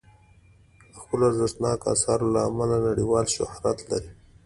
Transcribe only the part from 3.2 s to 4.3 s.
شهرت لري.